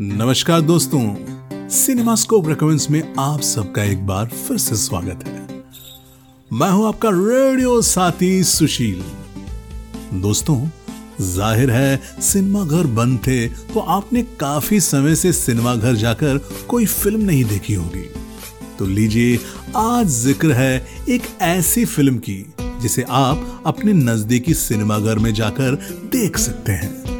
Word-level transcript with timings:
नमस्कार 0.00 0.60
दोस्तों 0.60 1.68
CinemaScope 1.70 2.48
recommends 2.48 2.88
में 2.90 3.14
आप 3.18 3.40
सबका 3.40 3.82
एक 3.82 4.04
बार 4.06 4.26
फिर 4.26 4.58
से 4.58 4.76
स्वागत 4.76 5.24
है। 5.26 5.64
मैं 6.50 6.68
हूँ 6.70 6.86
आपका 6.88 7.10
रेडियो 7.12 7.80
साथी 7.82 8.42
सुशील। 8.44 9.02
दोस्तों, 10.20 10.58
ज़ाहिर 11.22 11.70
है 11.70 12.20
सिनेमा 12.22 12.64
घर 12.64 12.86
बंद 12.92 13.18
थे 13.26 13.48
तो 13.48 13.80
आपने 13.80 14.22
काफ़ी 14.40 14.80
समय 14.80 15.14
से 15.14 15.32
सिनेमा 15.32 15.74
घर 15.76 15.94
जाकर 15.94 16.38
कोई 16.68 16.86
फ़िल्म 16.86 17.20
नहीं 17.20 17.44
देखी 17.44 17.74
होगी। 17.74 18.04
तो 18.78 18.86
लीजिए, 18.86 19.38
आज 19.76 20.06
ज़िक्र 20.08 20.52
है 20.52 21.04
एक 21.08 21.28
ऐसी 21.42 21.84
फ़िल्म 21.86 22.18
की, 22.18 22.44
जिसे 22.82 23.04
आप 23.08 23.62
अपने 23.66 23.92
नजदीकी 23.94 24.54
सिनेमाघर 24.56 25.18
में 25.18 25.32
जाकर 25.34 25.74
देख 26.12 26.38
सकते 26.38 26.72
हैं। 26.72 27.15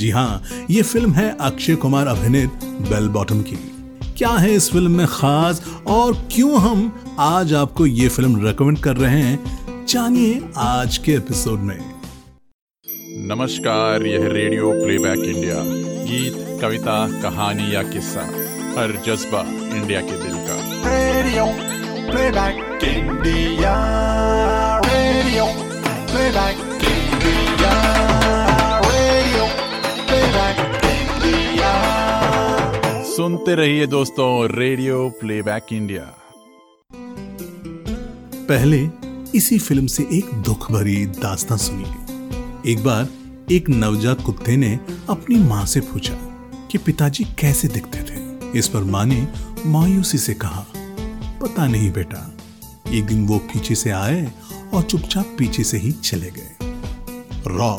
जी 0.00 0.10
हाँ 0.10 0.42
ये 0.70 0.82
फ़िल्म 0.82 1.12
है 1.12 1.28
अक्षय 1.40 1.74
कुमार 1.76 2.06
अभिनीत 2.06 2.64
बेल 2.90 3.08
बॉटम 3.08 3.40
की। 3.42 3.56
क्या 4.18 4.28
है 4.28 4.52
इस 4.52 4.70
फ़िल्म 4.72 4.96
में 4.96 5.06
खास 5.06 5.60
और 5.86 6.14
क्यों 6.32 6.60
हम 6.60 6.80
आज 7.20 7.52
आपको 7.54 7.86
ये 7.86 8.08
फ़िल्म 8.08 8.46
रेकमेंड 8.46 8.78
कर 8.78 8.96
रहे 8.96 9.20
हैं 9.22 9.84
जानिए 9.86 10.40
आज 10.58 10.96
के 10.98 11.12
एपिसोड 11.12 11.58
में। 11.60 11.76
नमस्कार 13.26 14.06
यह 14.06 14.26
रेडियो 14.32 14.70
प्लेबैक 14.74 15.24
इंडिया 15.26 15.56
गीत 16.06 16.60
कविता 16.62 16.96
कहानी 17.22 17.74
या 17.74 17.82
किस्सा 17.82 18.24
हर 18.78 18.96
जज्बा 19.06 19.44
इंडिया 19.76 20.00
के 20.00 20.22
दिल 20.24 20.36
का। 20.48 20.58
Radio 20.88 21.46
playback 22.10 22.84
India 22.84 23.76
radio 24.86 25.46
playback 26.12 26.68
सुनते 33.20 33.54
रहिए 33.54 33.86
दोस्तों 33.86 34.48
रेडियो 34.50 35.10
प्लेबैक 35.10 35.66
इंडिया। 35.72 36.02
पहले 38.48 38.88
इसी 39.34 39.58
फ़िल्म 39.58 39.86
से 39.86 40.02
एक 40.12 40.24
दुख 40.34 40.72
भरी 40.72 41.06
दास्तां 41.06 41.58
सुनिए। 41.58 42.72
एक 42.72 42.84
बार 42.84 43.08
एक 43.52 43.68
नवजात 43.70 44.20
कुत्ते 44.20 44.56
ने 44.56 44.80
अपनी 45.10 45.38
माँ 45.38 45.66
से 45.66 45.80
पूछा 45.80 46.14
कि 46.70 46.78
पिताजी 46.78 47.24
कैसे 47.24 47.68
दिखते 47.68 47.98
थे। 47.98 48.58
इस 48.58 48.68
पर 48.68 48.84
माँ 48.84 49.04
ने 49.06 49.28
मायूसी 49.66 50.18
से 50.18 50.34
कहा, 50.34 50.66
पता 51.42 51.66
नहीं 51.66 51.92
बेटा, 51.92 52.38
एक 52.92 53.06
दिन 53.06 53.26
वो 53.26 53.38
पीछे 53.38 53.74
से 53.74 53.90
आए 53.90 54.32
और 54.74 54.82
चुपचाप 54.82 55.36
पीछे 55.38 55.64
से 55.64 55.78
ही 55.78 55.92
चले 55.92 56.30
गए। 56.30 56.56
रॉ, 57.46 57.78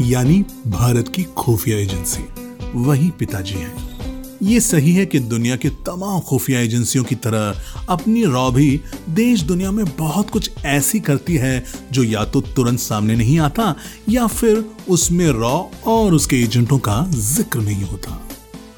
यानी 0.00 0.44
भारत 0.66 1.08
की 1.08 1.22
खुफिया 1.22 1.78
एजेंसी, 1.78 2.28
वही 2.74 3.10
पिताजी 3.10 3.54
हैं। 3.54 3.93
ये 4.42 4.60
सही 4.60 4.92
है 4.92 5.06
कि 5.06 5.18
दुनिया 5.18 5.56
की 5.56 5.68
तमाम 5.68 6.20
खुफिया 6.20 6.60
एजेंसियों 6.60 7.04
की 7.04 7.14
तरह 7.14 7.62
अपनी 7.88 8.24
रॉ 8.24 8.50
भी 8.50 8.80
देश 9.10 9.40
दुनिया 9.40 9.70
में 9.70 9.84
बहुत 9.96 10.30
कुछ 10.30 10.50
ऐसी 10.64 11.00
करती 11.00 11.36
है 11.36 11.64
जो 11.92 12.02
या 12.02 12.24
तो 12.24 12.40
तुरंत 12.40 12.78
सामने 12.78 13.16
नहीं 13.16 13.38
आता 13.38 13.74
या 14.08 14.26
फिर 14.26 14.64
उसमें 14.88 15.26
रॉ 15.26 15.52
और 15.86 16.14
उसके 16.14 16.42
एजेंटों 16.42 16.78
का 16.78 17.06
ज़िक्र 17.10 17.60
नहीं 17.60 17.84
होता। 17.84 18.20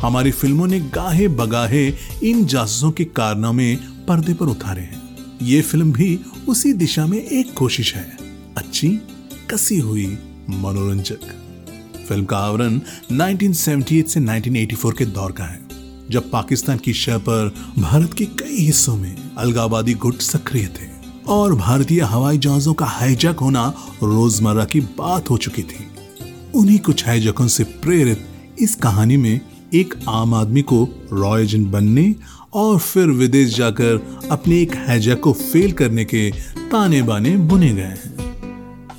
हमारी 0.00 0.30
फ़िल्मों 0.30 0.66
ने 0.66 0.80
गाहे 0.80 1.28
बगाहे 1.28 1.86
इन 2.22 2.46
जासूसों 2.46 2.90
के 2.90 3.04
कारनामे 3.04 3.74
पर्दे 4.08 4.34
पर 4.34 4.46
उतारे 4.46 4.82
हैं। 4.82 5.02
ये 5.42 5.60
फ़िल्म 5.62 5.92
भी 5.92 6.18
उसी 6.48 6.72
दिशा 6.72 7.06
में 7.06 7.18
एक 7.18 7.54
कोशिश 7.54 7.94
है। 7.94 8.16
अच्छी, 8.56 8.88
कसी 9.50 9.78
हुई, 9.78 10.06
मनोरंजक। 10.50 11.45
फ़िल्म 12.08 12.24
का 12.24 12.38
आवरण 12.38 12.78
1978 13.12 14.06
से 14.06 14.20
1984 14.20 14.92
के 14.98 15.06
दौर 15.06 15.32
का 15.32 15.44
है, 15.44 15.60
जब 16.10 16.30
पाकिस्तान 16.30 16.78
की 16.78 16.92
शह 16.92 17.18
पर 17.18 17.54
भारत 17.78 18.14
के 18.14 18.24
कई 18.24 18.56
हिस्सों 18.56 18.96
में 18.96 19.16
अलगावादी 19.38 19.94
गुट 19.94 20.20
सक्रिय 20.22 20.66
थे 20.77 20.88
और 21.28 21.55
भारतीय 21.55 22.00
हवाई 22.02 22.39
जहाजों 22.39 22.74
का 22.74 22.86
हाईजैक 22.86 23.39
होना 23.39 23.66
रोज़मर्रा 24.02 24.64
की 24.64 24.80
बात 24.98 25.30
हो 25.30 25.36
चुकी 25.36 25.62
थी। 25.62 25.84
उन्हीं 26.55 26.78
कुछ 26.78 27.06
हाईजैकों 27.06 27.46
से 27.48 27.64
प्रेरित 27.64 28.27
इस 28.58 28.74
कहानी 28.74 29.16
में 29.16 29.40
एक 29.74 29.95
आम 30.08 30.34
आदमी 30.34 30.62
को 30.62 30.89
रॉ 31.12 31.36
एजेंट 31.39 31.66
बनने 31.68 32.14
और 32.55 32.78
फिर 32.78 33.08
विदेश 33.12 33.56
जाकर 33.56 34.00
अपने 34.30 34.61
एक 34.62 34.77
हाईजैक 34.77 35.20
को 35.20 35.33
फेल 35.33 35.72
करने 35.72 36.05
के 36.05 36.30
ताने 36.70 37.02
बाने 37.02 37.36
बुने 37.36 37.72
गए 37.74 37.83
हैं। 37.83 38.14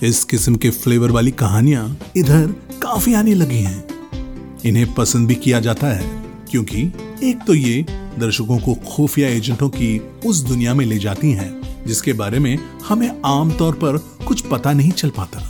इस 0.04 0.24
किस्म 0.24 0.56
के 0.56 0.70
फ्लेवर 0.70 1.12
वाली 1.12 1.32
कहानियाँ 1.32 1.98
इधर 2.16 2.48
काफ़ी 2.88 3.14
आने 3.14 3.34
लगी 3.34 3.58
हैं। 3.58 4.62
इन्हें 4.66 4.94
पसंद 4.94 5.28
भी 5.28 5.36
किया 5.36 5.60
जाता 5.60 5.88
है, 5.88 6.06
क्योंकि 6.52 6.84
एक 7.24 7.40
तो 7.48 7.54
ये 7.54 7.86
दर्शकों 8.20 8.58
को 8.60 8.74
खुफिया 8.88 9.30
एजेंटों 9.30 9.70
की 9.70 9.98
उस 10.26 10.38
दुनिया 10.40 10.74
में 10.74 10.86
ले 10.86 11.00
जाती 11.00 11.32
हैं, 11.32 11.84
जिसके 11.88 12.14
बारे 12.14 12.40
में 12.40 12.58
हमें 12.88 13.10
आमतौर 13.26 13.74
पर 13.74 13.98
कुछ 14.28 14.42
पता 14.42 14.74
नहीं 14.74 14.92
चल 14.92 15.10
पाता। 15.10 15.44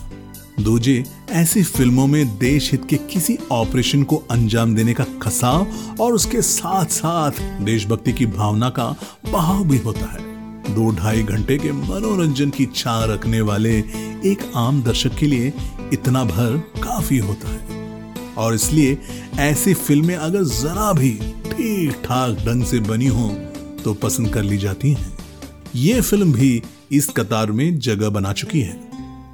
दूजे, 0.62 1.04
ऐसी 1.32 1.64
फ़िल्मों 1.64 2.08
में 2.08 2.38
देश 2.38 2.72
हित 2.72 2.86
के 2.86 2.98
किसी 3.12 3.38
ऑपरेशन 3.52 4.04
को 4.04 4.24
अंजाम 4.32 4.76
देने 4.76 4.94
का 4.94 5.06
खसाव 5.22 5.68
और 6.00 6.14
उसके 6.14 6.42
साथ 6.42 6.86
साथ 6.86 7.32
देशभक्ति 7.62 8.14
की 8.14 8.26
भावना 8.26 8.70
का 8.70 8.96
बहाव 9.32 9.64
भी 9.64 9.78
होता 9.78 10.12
है। 10.14 10.27
दो 10.70 10.90
ढाई 10.96 11.24
घंटे 11.24 11.58
के 11.58 11.72
मनोरंजन 11.72 12.50
की 12.50 12.66
छा 12.76 13.04
रखने 13.06 13.42
वाले 13.42 13.78
एक 14.26 14.52
आम 14.56 14.82
दर्शक 14.84 15.16
के 15.16 15.28
लिए 15.28 15.54
इतना 15.94 16.24
भर 16.26 16.58
काफ़ी 16.84 17.18
होता 17.18 17.50
है। 17.50 17.66
और 18.36 18.56
इसलिए 18.56 18.98
ऐसी 19.40 19.74
फ़िल्में 19.74 20.16
अगर 20.16 20.44
जरा 20.44 20.92
भी 20.94 21.12
ठीक 21.46 22.02
ठाक 22.06 22.38
ढंग 22.46 22.64
से 22.64 22.80
बनी 22.80 23.08
हो 23.08 23.30
तो 23.84 23.94
पसंद 23.94 24.34
कर 24.34 24.44
ली 24.44 24.58
जाती 24.58 24.92
हैं। 24.94 25.18
ये 25.76 26.02
फ़िल्म 26.02 26.34
भी 26.34 26.62
इस 26.92 27.10
कतार 27.10 27.52
में 27.52 27.80
जगह 27.80 28.10
बना 28.10 28.34
चुकी 28.34 28.62
है, 28.62 28.80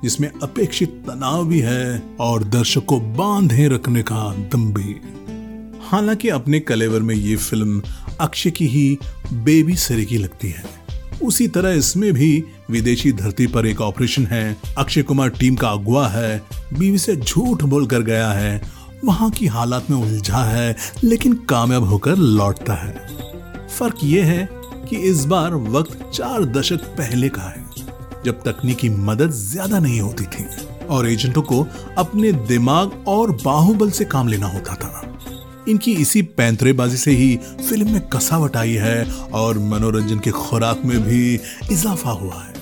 जिसमें 0.04 0.30
अपेक्षित 0.44 1.02
तनाव 1.08 1.46
भी 1.46 1.60
है 1.60 2.04
और 2.20 2.44
दर्शक 2.44 2.86
को 2.86 3.00
बांधे 3.18 3.68
रखने 3.68 4.04
का 4.04 4.34
दम 4.54 4.72
भी। 4.74 4.96
हालाँकि 5.90 6.30
अपने 6.30 6.60
कलेवर 6.60 7.02
में 7.02 7.16
ये 7.16 7.36
फ़िल्म 7.36 7.82
अक्षय 8.20 8.52
की 8.52 8.68
ही 8.68 8.98
बेबी 9.34 9.76
सरीकी 9.76 10.18
लगती 10.18 10.50
है। 10.50 10.64
उसी 11.24 11.48
तरह 11.48 11.72
इसमें 11.72 12.12
भी 12.14 12.44
विदेशी 12.72 13.12
धरती 13.12 13.48
पर 13.48 13.66
एक 13.66 13.82
ऑपरेशन 13.82 14.26
है। 14.26 14.56
अक्षय 14.78 15.02
कुमार 15.02 15.30
टीम 15.30 15.56
का 15.56 15.70
अगुआ 15.70 16.08
है। 16.08 16.42
बीवी 16.74 16.98
से 16.98 17.16
झूठ 17.16 17.64
बोलकर 17.64 18.02
गया 18.02 18.32
है। 18.32 18.62
वहाँ 19.06 19.30
की 19.30 19.48
हालात 19.48 19.90
में 19.90 19.98
उलझा 19.98 20.44
है, 20.44 20.76
लेकिन 21.04 21.34
कामयाब 21.50 21.84
होकर 21.84 22.18
लौटता 22.18 22.74
है। 22.74 23.68
फ़र्क 23.70 24.04
यह 24.04 24.26
है 24.26 24.48
कि 24.90 24.98
इस 25.10 25.26
बार 25.26 25.56
वक्त 25.56 26.00
चार 26.14 26.46
दशक 26.46 26.84
पहले 26.98 27.30
का 27.30 27.42
है, 27.42 27.64
जब 28.26 28.42
तकनीकी 28.42 28.90
मदद 28.90 29.32
ज़्यादा 29.32 29.80
नहीं 29.80 30.00
होती 30.02 30.24
थी, 30.26 30.46
और 30.86 31.08
एजेंटों 31.10 31.42
को 31.42 31.66
अपने 31.98 32.32
दिमाग 32.48 33.04
और 33.08 33.32
बाहुबल 33.46 33.92
से 33.92 34.06
काम 34.06 34.28
लेना 34.28 34.48
होता 34.48 34.76
था। 34.76 35.02
इनकी 35.70 35.92
इसी 35.94 36.22
पैंतरेबाजी 36.22 36.98
से 36.98 37.12
ही 37.12 37.36
फ़िल्म 37.70 37.92
में 37.92 38.02
कसावट 38.08 38.58
आई 38.58 38.74
है 38.74 39.04
और 39.34 39.58
मनोरंजन 39.60 40.20
की 40.20 40.32
खुराक 40.32 40.82
में 40.86 41.00
भी 41.04 41.34
इजाफा 41.72 42.12
हुआ 42.12 42.42
है। 42.44 42.54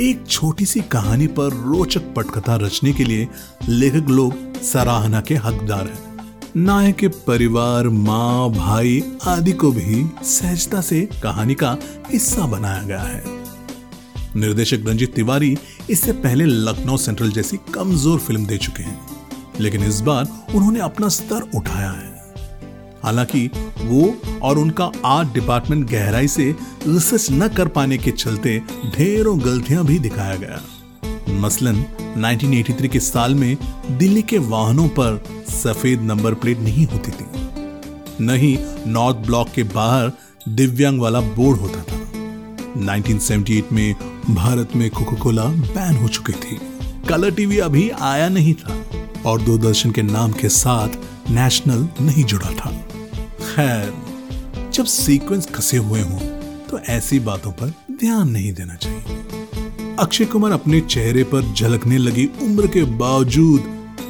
एक 0.00 0.26
छोटी 0.28 0.66
सी 0.66 0.80
कहानी 0.80 1.26
पर 1.26 1.52
रोचक 1.64 2.14
पटकथा 2.14 2.56
रचने 2.56 2.92
के 2.92 3.04
लिए 3.04 3.28
लेखक 3.68 4.08
लोग 4.10 4.60
सराहना 4.62 5.20
के 5.20 5.34
हकदार 5.36 5.86
हैं। 5.86 6.08
नायक 6.56 6.96
के 6.96 7.08
परिवार, 7.08 7.88
माँ, 7.88 8.50
भाई 8.50 9.02
आदि 9.26 9.52
को 9.52 9.70
भी 9.72 10.04
सहजता 10.24 10.80
से 10.80 11.08
कहानी 11.22 11.54
का 11.54 11.76
हिस्सा 12.12 12.46
बनाया 12.46 12.82
गया 12.82 13.00
है। 13.00 13.22
निर्देशक 14.36 14.84
रंजीत 14.86 15.14
तिवारी 15.14 15.56
इससे 15.90 16.12
पहले 16.12 16.44
लखनऊ 16.44 16.96
सेंट्रल 16.96 17.30
जैसी 17.30 17.58
कमज़ोर 17.74 18.18
फ़िल्म 18.18 18.46
दे 18.46 18.56
चुके 18.58 18.82
हैं। 18.82 19.09
लेकिन 19.60 19.82
इस 19.84 20.00
बार 20.00 20.28
उन्होंने 20.54 20.80
अपना 20.80 21.08
स्तर 21.08 21.50
उठाया 21.54 21.90
है। 21.90 22.10
हालाँकि 23.04 23.50
वो 23.82 24.14
और 24.42 24.58
उनका 24.58 24.92
आर्ट 25.04 25.34
डिपार्टमेंट 25.34 25.90
गहराई 25.90 26.28
से 26.28 26.56
रिसर्च 26.86 27.28
न 27.30 27.48
कर 27.48 27.68
पाने 27.68 27.98
के 27.98 28.10
चलते 28.10 28.62
ढेरों 28.96 29.40
गलतियाँ 29.40 29.84
भी 29.84 29.98
दिखाया 29.98 30.36
गया। 30.36 30.60
मसलन 31.28 31.84
1983 32.16 32.88
के 32.88 33.00
साल 33.00 33.34
में 33.34 33.56
दिल्ली 33.90 34.22
के 34.22 34.38
वाहनों 34.38 34.88
पर 34.88 35.24
सफ़ेद 35.48 36.00
नंबर 36.00 36.34
प्लेट 36.34 36.58
नहीं 36.58 36.86
होती 36.86 37.10
थी। 37.10 37.26
न 38.20 38.30
ही 38.30 38.58
नॉर्थ 38.86 39.16
ब्लॉक 39.16 39.48
के 39.50 39.62
बाहर 39.62 40.12
दिव्यांग 40.48 41.00
वाला 41.00 41.20
बोर्ड 41.20 41.58
होता 41.58 41.82
था। 41.82 42.00
1978 42.80 43.72
में 43.72 43.94
भारत 44.30 44.68
में 44.76 44.90
कोको 44.90 45.16
कोला 45.16 45.44
बैन 45.44 45.96
हो 45.96 46.08
चुकी 46.08 46.32
थी। 46.32 46.60
कलर 47.08 47.30
टीवी 47.30 47.58
अभी 47.58 47.90
आया 47.90 48.28
नहीं 48.28 48.54
था। 48.54 48.79
और 49.26 49.40
दूरदर्शन 49.42 49.90
के 49.90 50.02
नाम 50.02 50.32
के 50.32 50.48
साथ 50.48 50.96
नेशनल 51.30 51.88
नहीं 52.00 52.24
जुड़ा 52.24 52.50
था। 52.50 52.70
खैर, 53.46 53.92
जब 54.72 54.84
सीक्वेंस 54.84 55.48
खसे 55.54 55.76
हुए 55.76 56.00
हों 56.00 56.18
तो 56.68 56.78
ऐसी 56.88 57.18
बातों 57.20 57.52
पर 57.52 57.72
ध्यान 57.92 58.30
नहीं 58.30 58.52
देना 58.52 58.74
चाहिए। 58.74 59.96
अक्षय 59.98 60.24
कुमार 60.24 60.52
अपने 60.52 60.80
चेहरे 60.80 61.24
पर 61.24 61.52
झलकने 61.54 61.98
लगी 61.98 62.28
उम्र 62.42 62.66
के 62.66 62.82
बावजूद 62.98 63.64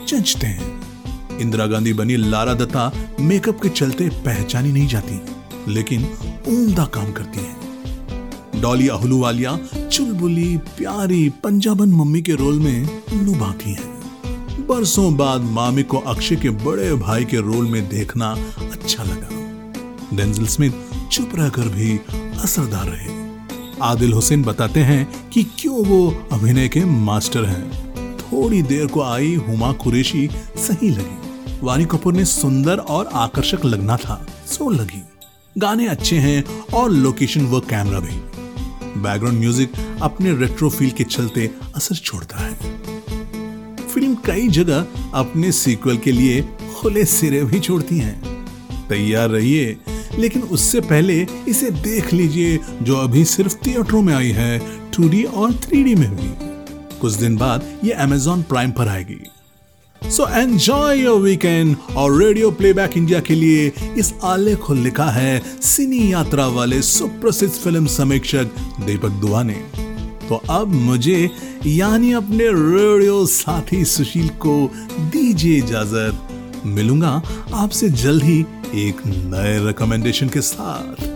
चंचते 0.08 0.46
हैं। 0.46 1.38
इंदिरा 1.40 1.66
गांधी 1.66 1.92
बनी 1.92 2.16
लारा 2.16 2.54
दत्ता 2.54 2.90
मेकअप 3.20 3.60
के 3.62 3.68
चलते 3.68 4.08
पहचानी 4.24 4.72
नहीं 4.72 4.86
जाती, 4.88 5.20
लेकिन 5.68 6.04
उम्दा 6.48 6.84
काम 6.94 7.12
करती 7.12 7.40
है। 7.40 8.60
डॉली 8.60 8.88
अहलूवालिया, 8.88 9.58
चुलबुली, 9.92 10.56
प्यारी, 10.78 11.28
पंजाबन 11.44 11.92
मम्मी 11.92 12.22
के 12.22 12.34
रोल 12.34 12.58
में 12.58 12.88
लुभाती 13.14 13.70
हैं। 13.70 13.99
बरसों 14.70 15.16
बाद 15.16 15.40
मामी 15.40 15.82
को 15.82 15.98
अक्षय 15.98 16.36
के 16.36 16.50
बड़े 16.50 16.94
भाई 16.94 17.24
के 17.24 17.36
रोल 17.36 17.66
में 17.66 17.88
देखना 17.88 18.30
अच्छा 18.72 19.04
लगा। 19.04 20.16
डेंजल 20.16 20.46
स्मिथ 20.46 20.70
चुप 21.12 21.30
रहकर 21.34 21.68
भी 21.68 21.98
असरदार 22.42 22.86
रहे। 22.86 23.18
आदिल 23.82 24.12
हुसैन 24.12 24.42
बताते 24.42 24.80
हैं 24.80 25.28
कि 25.30 25.42
क्यों 25.58 25.84
वो 25.84 26.28
अभिनय 26.32 26.68
के 26.68 26.84
मास्टर 26.84 27.44
हैं। 27.44 28.16
थोड़ी 28.18 28.62
देर 28.62 28.86
को 28.86 29.02
आई 29.02 29.34
हुमा 29.48 29.72
कुरेशी 29.72 30.28
सही 30.56 30.90
लगी। 30.90 31.58
वानी 31.62 31.84
कपूर 31.84 32.12
ने 32.12 32.24
सुंदर 32.24 32.78
और 32.78 33.10
आकर्षक 33.14 33.64
लगना 33.64 33.96
था, 33.96 34.26
सो 34.46 34.70
लगी। 34.70 35.02
गाने 35.58 35.86
अच्छे 35.86 36.18
हैं 36.18 36.44
और 36.74 36.90
लोकेशन 36.90 37.46
व 37.46 37.60
कैमरा 37.60 38.00
भी। 38.00 38.16
बैकग्राउंड 39.00 39.38
म्यूज़िक 39.38 39.72
अपने 40.02 40.36
रेट्रो 40.36 40.70
फील 40.70 40.90
के 40.90 41.04
चलते 41.04 41.50
असर 41.76 41.94
छोड़ता 41.94 42.38
है। 42.38 42.69
कई 44.30 44.48
जगह 44.48 44.86
अपने 45.14 45.52
सीक्वल 45.52 45.96
के 45.96 46.12
लिए 46.12 46.42
खुले 46.76 47.04
सिरे 47.04 47.44
भी 47.44 47.60
छोड़ती 47.60 47.98
हैं। 47.98 48.46
तैयार 48.88 49.28
रहिए, 49.28 49.76
लेकिन 50.18 50.42
उससे 50.42 50.80
पहले 50.80 51.26
इसे 51.48 51.70
देख 51.70 52.12
लीजिए 52.12 52.58
जो 52.82 52.96
अभी 52.96 53.24
सिर्फ़ 53.24 53.56
थिएटरों 53.66 54.02
में 54.02 54.14
आई 54.14 54.30
है 54.30 54.60
2D 54.92 55.24
और 55.26 55.52
3D 55.52 55.94
में 55.96 56.16
भी। 56.16 56.30
कुछ 56.98 57.12
दिन 57.12 57.36
बाद 57.36 57.64
ये 57.84 57.96
Amazon 58.02 58.42
प्राइम 58.42 58.70
पर 58.70 58.88
आएगी। 58.88 59.20
सो 60.02 60.28
एंजॉय 60.28 61.00
योर 61.00 61.20
वीकेंड 61.20 61.76
और 61.96 62.22
रेडियो 62.22 62.50
प्लेबैक 62.50 62.96
इंडिया 62.96 63.20
के 63.20 63.34
लिए 63.34 63.72
इस 63.98 64.14
आलेख 64.24 64.58
को 64.58 64.74
लिखा 64.74 65.10
है 65.10 65.42
सिनी 65.62 66.12
यात्रा 66.12 66.46
वाले 66.48 66.82
सुप्रसिद्ध 66.82 67.52
फ़िल्म 67.52 67.86
समीक्षक 67.86 68.44
दीपक 68.86 69.10
दुआ 69.10 69.42
ने 69.42 69.89
तो 70.30 70.36
अब 70.50 70.68
मुझे, 70.68 71.30
यानी 71.66 72.12
अपने 72.12 72.44
रेडियो 72.48 73.26
साथी 73.26 73.84
सुशील 73.84 74.28
को 74.28 74.72
दीजिए 75.00 75.58
इजाज़त। 75.58 76.62
मिलूँगा 76.66 77.22
आपसे 77.54 77.90
जल्द 77.90 78.22
ही 78.22 78.40
एक 78.74 78.96
नए 79.06 79.66
रिकमेंडेशन 79.66 80.28
के 80.28 80.40
साथ। 80.40 81.09